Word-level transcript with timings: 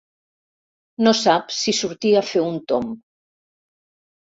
No 1.07 1.13
sap 1.19 1.53
si 1.59 1.75
sortir 1.81 2.15
a 2.15 2.25
fer 2.33 2.43
un 2.49 2.59
tomb. 2.73 2.91